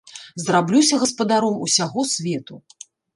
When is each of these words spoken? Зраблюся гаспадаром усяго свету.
Зраблюся 0.43 0.97
гаспадаром 1.03 1.59
усяго 1.65 2.07
свету. 2.13 2.59